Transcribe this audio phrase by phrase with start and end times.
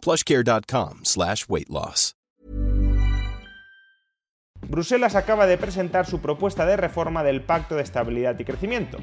[0.00, 2.14] plushcare.com slash weight loss.
[4.68, 8.98] Bruselas acaba de presentar su propuesta de reforma del Pacto de Estabilidad y Crecimiento.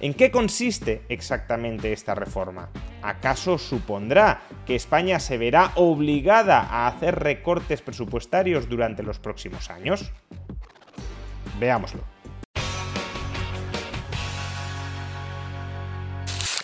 [0.00, 2.68] ¿En qué consiste exactamente esta reforma?
[3.02, 10.12] ¿Acaso supondrá que España se verá obligada a hacer recortes presupuestarios durante los próximos años?
[11.58, 12.17] Veámoslo.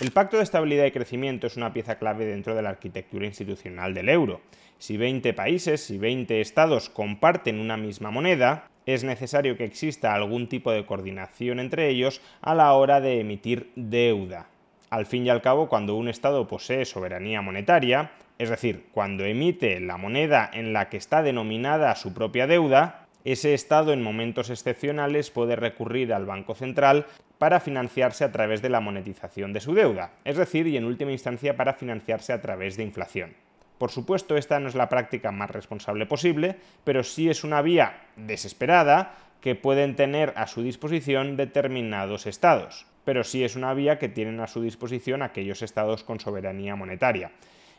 [0.01, 3.95] El Pacto de Estabilidad y Crecimiento es una pieza clave dentro de la arquitectura institucional
[3.95, 4.41] del euro.
[4.77, 10.49] Si 20 países, si 20 estados comparten una misma moneda, es necesario que exista algún
[10.49, 14.49] tipo de coordinación entre ellos a la hora de emitir deuda.
[14.91, 19.79] Al fin y al cabo, cuando un Estado posee soberanía monetaria, es decir, cuando emite
[19.79, 25.31] la moneda en la que está denominada su propia deuda, ese Estado en momentos excepcionales
[25.31, 27.07] puede recurrir al Banco Central
[27.39, 31.13] para financiarse a través de la monetización de su deuda, es decir, y en última
[31.13, 33.35] instancia para financiarse a través de inflación.
[33.79, 38.05] Por supuesto, esta no es la práctica más responsable posible, pero sí es una vía
[38.17, 44.09] desesperada que pueden tener a su disposición determinados estados, pero sí es una vía que
[44.09, 47.33] tienen a su disposición aquellos estados con soberanía monetaria.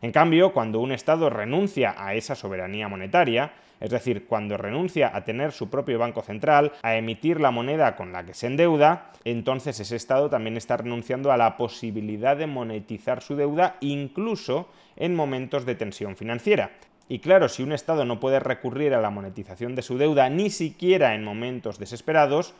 [0.06, 5.24] En cambio, cuando un Estado renuncia a esa soberanía monetaria, es decir, cuando renuncia a
[5.24, 9.80] tener su propio banco central, a emitir la moneda con la que se endeuda, entonces
[9.80, 15.66] ese Estado también está renunciando a la posibilidad de monetizar su deuda incluso en momentos
[15.66, 16.70] de tensión financiera.
[17.10, 20.52] Y claro, si un Estado no puede recurrir a la monetización de su deuda ni
[20.52, 22.54] siquiera en momentos desesperados,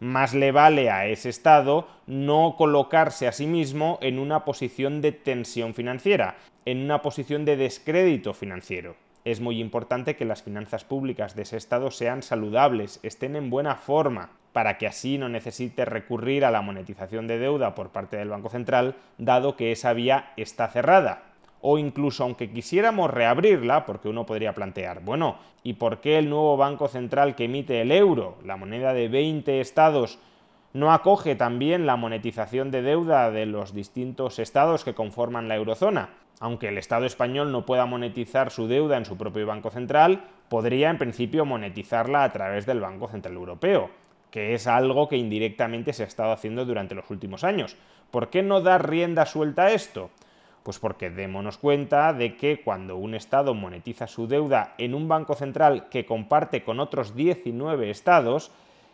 [0.00, 5.12] más le vale a ese Estado no colocarse a sí mismo en una posición de
[5.12, 6.36] tensión financiera,
[6.70, 8.94] en una posición de descrédito financiero.
[9.24, 13.74] Es muy importante que las finanzas públicas de ese Estado sean saludables, estén en buena
[13.74, 18.28] forma, para que así no necesite recurrir a la monetización de deuda por parte del
[18.28, 21.24] Banco Central, dado que esa vía está cerrada
[21.60, 26.56] o incluso aunque quisiéramos reabrirla, porque uno podría plantear, bueno, ¿y por qué el nuevo
[26.56, 30.18] Banco Central que emite el euro, la moneda de 20 estados,
[30.72, 36.19] no acoge también la monetización de deuda de los distintos estados que conforman la eurozona?
[36.40, 40.88] Aunque el Estado español no pueda monetizar su deuda en su propio Banco Central, podría
[40.88, 43.90] en principio monetizarla a través del Banco Central Europeo,
[44.30, 47.76] que es algo que indirectamente se ha estado haciendo durante los últimos años.
[48.10, 50.10] ¿Por qué no dar rienda suelta a esto?
[50.62, 55.34] Pues porque démonos cuenta de que cuando un Estado monetiza su deuda en un banco
[55.34, 58.50] central que comparte con otros 19 Estados,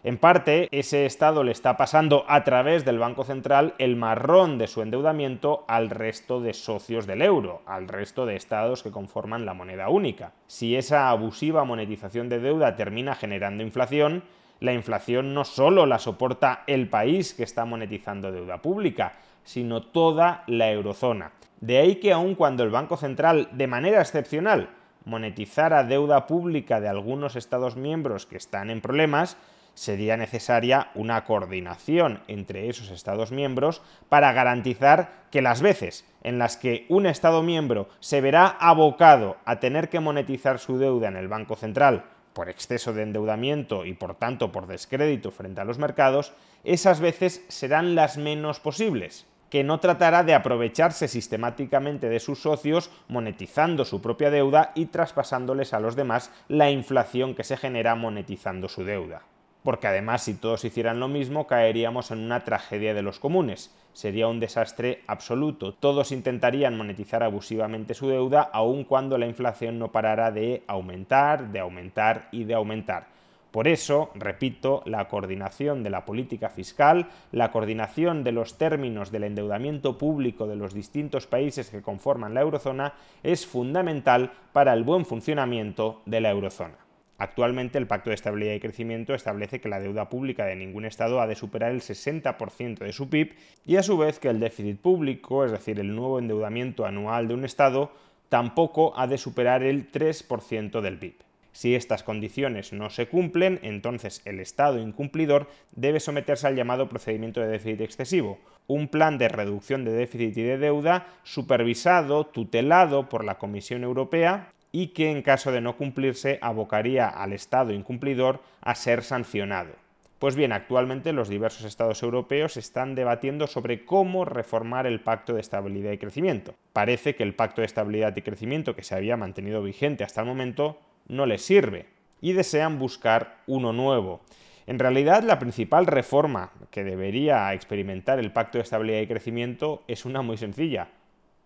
[0.07, 4.69] en parte, ese Estado le está pasando a través del Banco Central el marrón de
[4.69, 9.53] su endeudamiento al resto de socios del euro, al resto de estados que conforman la
[9.53, 10.31] moneda única.
[10.47, 14.23] Si esa abusiva monetización de deuda termina generando inflación,
[14.61, 20.45] la inflación no solo la soporta el país que está monetizando deuda pública, sino toda
[20.47, 21.33] la eurozona.
[21.61, 24.71] De ahí que aun cuando el Banco Central, de manera excepcional,
[25.05, 29.37] monetizara deuda pública de algunos Estados miembros que están en problemas,
[29.77, 36.57] sería necesaria una coordinación entre esos Estados miembros para garantizar que las veces en las
[36.57, 41.29] que un Estado miembro se verá abocado a tener que monetizar su deuda en el
[41.29, 46.33] Banco Central por exceso de endeudamiento y por tanto por descrédito frente a los mercados,
[46.65, 52.91] esas veces serán las menos posibles que no tratará de aprovecharse sistemáticamente de sus socios,
[53.09, 58.69] monetizando su propia deuda y traspasándoles a los demás la inflación que se genera monetizando
[58.69, 59.23] su deuda.
[59.67, 63.75] Porque además si todos hicieran lo mismo caeríamos en una tragedia de los comunes.
[63.95, 65.75] Sería un desastre absoluto.
[65.75, 71.59] Todos intentarían monetizar abusivamente su deuda aun cuando la inflación no parara de aumentar, de
[71.59, 73.09] aumentar y de aumentar.
[73.51, 79.25] Por eso, repito, la coordinación de la política fiscal, la coordinación de los términos del
[79.25, 82.93] endeudamiento público de los distintos países que conforman la eurozona
[83.25, 86.86] es fundamental para el buen funcionamiento de la eurozona.
[87.19, 91.21] Actualmente el Pacto de Estabilidad y Crecimiento establece que la deuda pública de ningún Estado
[91.21, 93.35] ha de superar el 60% de su PIB
[93.65, 97.35] y a su vez que el déficit público, es decir, el nuevo endeudamiento anual de
[97.35, 97.91] un Estado,
[98.29, 101.15] tampoco ha de superar el 3% del PIB.
[101.53, 107.41] Si estas condiciones no se cumplen, entonces el Estado incumplidor debe someterse al llamado procedimiento
[107.41, 113.25] de déficit excesivo, un plan de reducción de déficit y de deuda supervisado, tutelado por
[113.25, 118.75] la Comisión Europea y que en caso de no cumplirse abocaría al Estado incumplidor a
[118.75, 119.71] ser sancionado.
[120.19, 125.41] Pues bien, actualmente los diversos estados europeos están debatiendo sobre cómo reformar el Pacto de
[125.41, 126.55] Estabilidad y Crecimiento.
[126.75, 130.27] Parece que el Pacto de Estabilidad y Crecimiento que se había mantenido vigente hasta el
[130.27, 131.87] momento no les sirve
[132.21, 134.21] y desean buscar uno nuevo.
[134.67, 140.05] En realidad, la principal reforma que debería experimentar el Pacto de Estabilidad y Crecimiento es
[140.05, 140.89] una muy sencilla,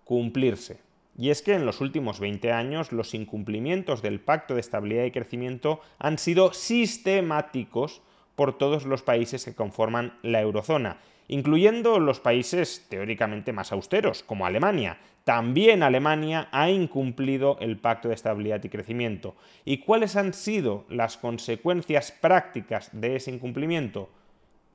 [0.02, 0.89] cumplirse.
[1.20, 5.10] Y es que en los últimos 20 años los incumplimientos del Pacto de Estabilidad y
[5.10, 8.00] Crecimiento han sido sistemáticos
[8.36, 10.96] por todos los países que conforman la eurozona,
[11.28, 14.96] incluyendo los países teóricamente más austeros, como Alemania.
[15.24, 19.36] También Alemania ha incumplido el Pacto de Estabilidad y Crecimiento.
[19.66, 24.08] ¿Y cuáles han sido las consecuencias prácticas de ese incumplimiento?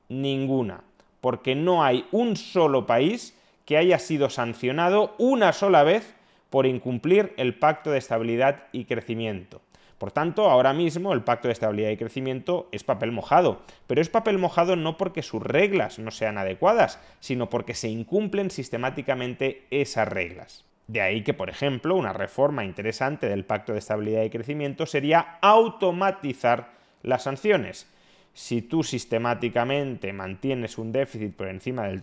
[0.08, 0.84] Ninguna,
[1.20, 6.14] porque no hay un solo país que haya sido sancionado una sola vez
[6.50, 9.60] por incumplir el Pacto de Estabilidad y Crecimiento.
[9.98, 14.10] Por tanto, ahora mismo el Pacto de Estabilidad y Crecimiento es papel mojado, pero es
[14.10, 20.06] papel mojado no porque sus reglas no sean adecuadas, sino porque se incumplen sistemáticamente esas
[20.06, 20.66] reglas.
[20.86, 25.38] De ahí que, por ejemplo, una reforma interesante del Pacto de Estabilidad y Crecimiento sería
[25.40, 26.72] automatizar
[27.02, 27.90] las sanciones.
[28.34, 32.02] Si tú sistemáticamente mantienes un déficit por encima del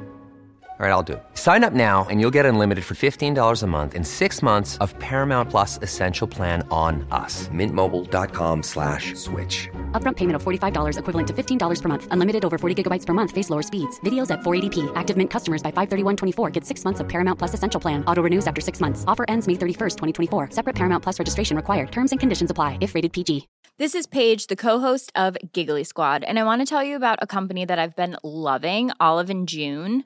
[0.81, 1.23] All right, I'll do it.
[1.35, 4.97] Sign up now and you'll get unlimited for $15 a month in six months of
[4.97, 7.47] Paramount Plus Essential Plan on us.
[7.49, 9.69] Mintmobile.com slash switch.
[9.91, 12.07] Upfront payment of $45 equivalent to $15 per month.
[12.09, 13.29] Unlimited over 40 gigabytes per month.
[13.29, 13.99] Face lower speeds.
[13.99, 14.91] Videos at 480p.
[14.95, 18.03] Active Mint customers by 531.24 get six months of Paramount Plus Essential Plan.
[18.05, 19.05] Auto renews after six months.
[19.05, 19.97] Offer ends May 31st,
[20.29, 20.49] 2024.
[20.49, 21.91] Separate Paramount Plus registration required.
[21.91, 23.47] Terms and conditions apply if rated PG.
[23.77, 27.19] This is Paige, the co-host of Giggly Squad, and I want to tell you about
[27.21, 30.05] a company that I've been loving, Olive and June.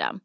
[0.00, 0.20] system.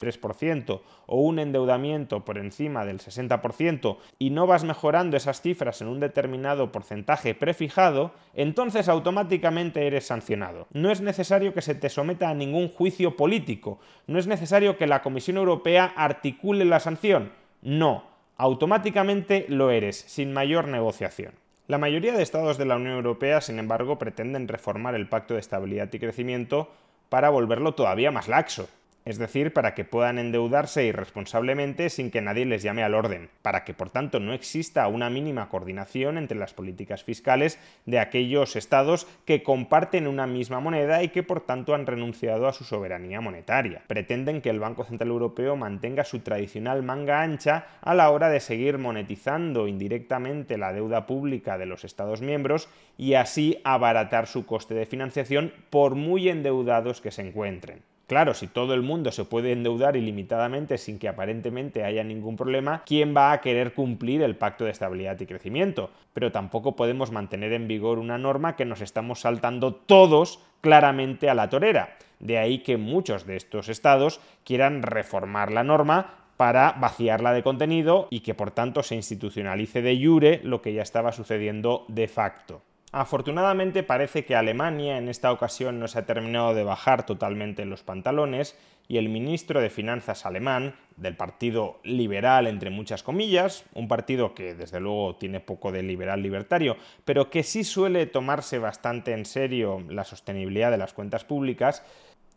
[0.00, 5.88] 3% o un endeudamiento por encima del 60% y no vas mejorando esas cifras en
[5.88, 10.68] un determinado porcentaje prefijado, entonces automáticamente eres sancionado.
[10.72, 14.86] No es necesario que se te someta a ningún juicio político, no es necesario que
[14.86, 18.04] la Comisión Europea articule la sanción, no,
[18.36, 21.32] automáticamente lo eres, sin mayor negociación.
[21.68, 25.40] La mayoría de estados de la Unión Europea, sin embargo, pretenden reformar el Pacto de
[25.40, 26.72] Estabilidad y Crecimiento
[27.10, 28.70] para volverlo todavía más laxo
[29.08, 33.64] es decir, para que puedan endeudarse irresponsablemente sin que nadie les llame al orden, para
[33.64, 39.06] que por tanto no exista una mínima coordinación entre las políticas fiscales de aquellos estados
[39.24, 43.82] que comparten una misma moneda y que por tanto han renunciado a su soberanía monetaria.
[43.86, 48.40] Pretenden que el Banco Central Europeo mantenga su tradicional manga ancha a la hora de
[48.40, 54.74] seguir monetizando indirectamente la deuda pública de los estados miembros y así abaratar su coste
[54.74, 57.80] de financiación por muy endeudados que se encuentren.
[58.08, 62.82] Claro, si todo el mundo se puede endeudar ilimitadamente sin que aparentemente haya ningún problema,
[62.86, 65.90] ¿quién va a querer cumplir el pacto de estabilidad y crecimiento?
[66.14, 71.34] Pero tampoco podemos mantener en vigor una norma que nos estamos saltando todos claramente a
[71.34, 71.98] la torera.
[72.18, 78.08] De ahí que muchos de estos estados quieran reformar la norma para vaciarla de contenido
[78.08, 82.62] y que por tanto se institucionalice de jure lo que ya estaba sucediendo de facto.
[82.90, 87.82] Afortunadamente parece que Alemania en esta ocasión no se ha terminado de bajar totalmente los
[87.82, 88.56] pantalones
[88.88, 94.54] y el ministro de Finanzas alemán, del Partido Liberal entre muchas comillas, un partido que
[94.54, 99.84] desde luego tiene poco de liberal libertario, pero que sí suele tomarse bastante en serio
[99.88, 101.84] la sostenibilidad de las cuentas públicas,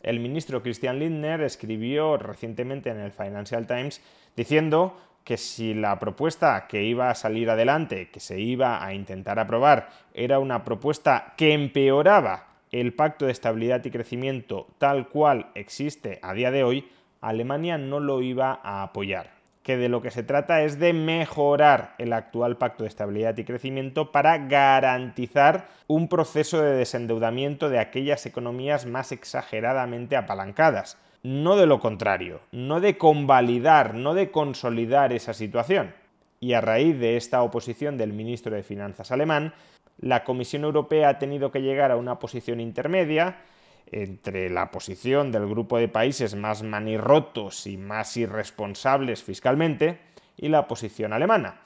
[0.03, 4.01] El ministro Christian Lindner escribió recientemente en el Financial Times
[4.35, 9.39] diciendo que si la propuesta que iba a salir adelante, que se iba a intentar
[9.39, 16.19] aprobar, era una propuesta que empeoraba el pacto de estabilidad y crecimiento tal cual existe
[16.21, 19.31] a día de hoy, Alemania no lo iba a apoyar.
[19.61, 23.43] Que de lo que se trata es de mejorar el actual pacto de estabilidad y
[23.43, 31.67] crecimiento para garantizar un proceso de desendeudamiento de aquellas economías más exageradamente apalancadas no de
[31.67, 35.93] lo contrario, no de convalidar, no de consolidar esa situación.
[36.39, 39.53] Y a raíz de esta oposición del ministro de Finanzas alemán,
[39.99, 43.37] la Comisión Europea ha tenido que llegar a una posición intermedia
[43.91, 49.99] entre la posición del grupo de países más manirrotos y más irresponsables fiscalmente
[50.37, 51.61] y la posición alemana.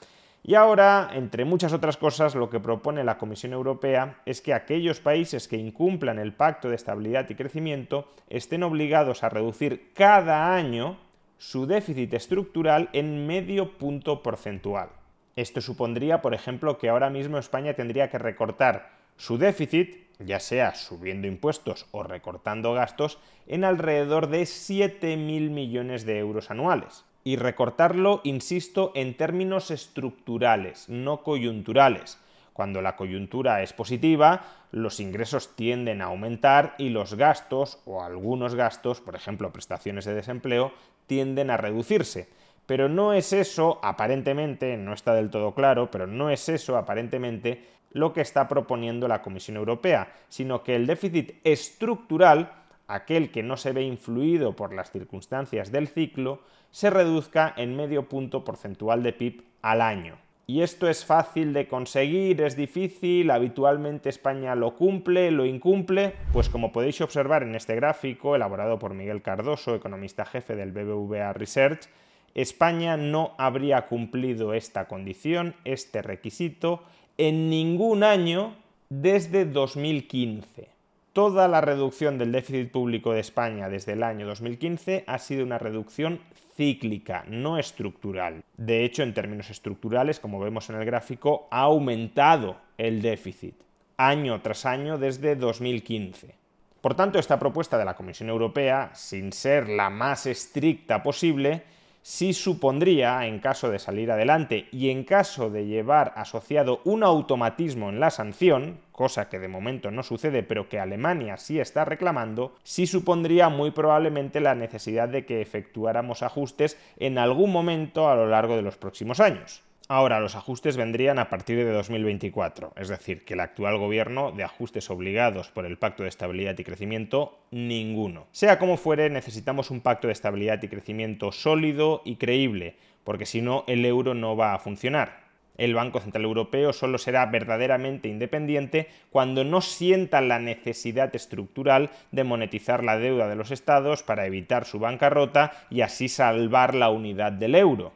[0.48, 5.00] Y ahora, entre muchas otras cosas, lo que propone la Comisión Europea es que aquellos
[5.00, 10.98] países que incumplan el Pacto de Estabilidad y Crecimiento estén obligados a reducir cada año
[11.36, 14.90] su déficit estructural en medio punto porcentual.
[15.34, 20.76] Esto supondría, por ejemplo, que ahora mismo España tendría que recortar su déficit, ya sea
[20.76, 28.20] subiendo impuestos o recortando gastos, en alrededor de 7.000 millones de euros anuales y recortarlo,
[28.22, 32.20] insisto, en términos estructurales, no coyunturales.
[32.52, 38.54] Cuando la coyuntura es positiva, los ingresos tienden a aumentar y los gastos, o algunos
[38.54, 40.70] gastos, por ejemplo prestaciones de desempleo,
[41.08, 42.28] tienden a reducirse.
[42.64, 47.64] Pero no es eso, aparentemente, no está del todo claro, pero no es eso, aparentemente,
[47.90, 52.52] lo que está proponiendo la Comisión Europea, sino que el déficit estructural,
[52.88, 56.40] aquel que no se ve influido por las circunstancias del ciclo,
[56.70, 60.18] se reduzca en medio punto porcentual de PIB al año.
[60.48, 66.48] Y esto es fácil de conseguir, es difícil, habitualmente España lo cumple, lo incumple, pues
[66.48, 71.88] como podéis observar en este gráfico elaborado por Miguel Cardoso, economista jefe del BBVA Research,
[72.34, 76.84] España no habría cumplido esta condición, este requisito,
[77.18, 78.54] en ningún año
[78.88, 80.75] desde 2015.
[81.16, 85.56] Toda la reducción del déficit público de España desde el año 2015 ha sido una
[85.56, 86.20] reducción
[86.54, 88.44] cíclica, no estructural.
[88.58, 93.54] De hecho, en términos estructurales, como vemos en el gráfico, ha aumentado el déficit
[93.96, 96.34] año tras año desde 2015.
[96.82, 101.62] Por tanto, esta propuesta de la Comisión Europea, sin ser la más estricta posible,
[102.06, 107.88] sí supondría, en caso de salir adelante y en caso de llevar asociado un automatismo
[107.88, 112.54] en la sanción, cosa que de momento no sucede pero que Alemania sí está reclamando,
[112.62, 118.28] sí supondría muy probablemente la necesidad de que efectuáramos ajustes en algún momento a lo
[118.28, 119.65] largo de los próximos años.
[119.88, 124.42] Ahora, los ajustes vendrían a partir de 2024, es decir, que el actual gobierno de
[124.42, 128.26] ajustes obligados por el Pacto de Estabilidad y Crecimiento, ninguno.
[128.32, 132.74] Sea como fuere, necesitamos un pacto de estabilidad y crecimiento sólido y creíble,
[133.04, 135.20] porque si no, el euro no va a funcionar.
[135.56, 142.24] El Banco Central Europeo solo será verdaderamente independiente cuando no sienta la necesidad estructural de
[142.24, 147.30] monetizar la deuda de los estados para evitar su bancarrota y así salvar la unidad
[147.30, 147.92] del euro.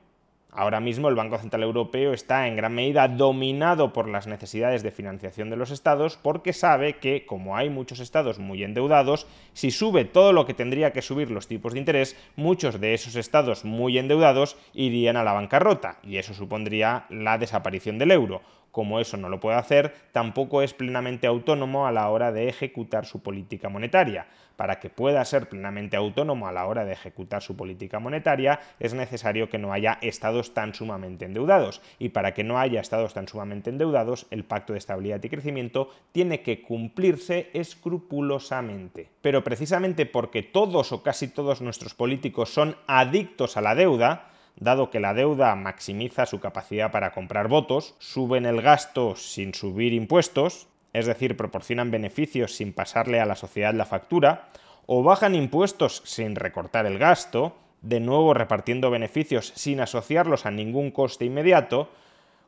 [0.52, 4.90] Ahora mismo el Banco Central Europeo está en gran medida dominado por las necesidades de
[4.90, 10.04] financiación de los estados porque sabe que, como hay muchos estados muy endeudados, si sube
[10.04, 13.96] todo lo que tendría que subir los tipos de interés, muchos de esos estados muy
[13.96, 19.28] endeudados irían a la bancarrota y eso supondría la desaparición del euro como eso no
[19.28, 24.26] lo puede hacer, tampoco es plenamente autónomo a la hora de ejecutar su política monetaria.
[24.56, 28.92] Para que pueda ser plenamente autónomo a la hora de ejecutar su política monetaria, es
[28.92, 31.80] necesario que no haya estados tan sumamente endeudados.
[31.98, 35.88] Y para que no haya estados tan sumamente endeudados, el Pacto de Estabilidad y Crecimiento
[36.12, 39.08] tiene que cumplirse escrupulosamente.
[39.22, 44.90] Pero precisamente porque todos o casi todos nuestros políticos son adictos a la deuda, dado
[44.90, 50.68] que la deuda maximiza su capacidad para comprar votos, suben el gasto sin subir impuestos,
[50.92, 54.48] es decir, proporcionan beneficios sin pasarle a la sociedad la factura,
[54.86, 60.90] o bajan impuestos sin recortar el gasto, de nuevo repartiendo beneficios sin asociarlos a ningún
[60.90, 61.88] coste inmediato,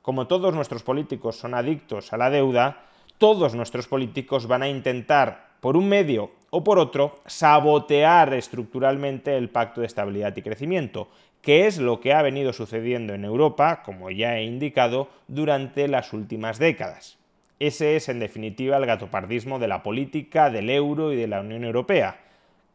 [0.03, 2.87] como todos nuestros políticos son adictos a la deuda,
[3.19, 9.49] todos nuestros políticos van a intentar, por un medio o por otro, sabotear estructuralmente el
[9.49, 11.09] pacto de estabilidad y crecimiento,
[11.43, 16.13] que es lo que ha venido sucediendo en Europa, como ya he indicado, durante las
[16.13, 17.19] últimas décadas.
[17.59, 21.65] Ese es, en definitiva, el gatopardismo de la política, del euro y de la Unión
[21.65, 22.21] Europea.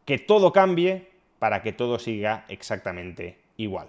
[0.04, 1.08] Que todo cambie
[1.38, 3.88] para que todo siga exactamente igual.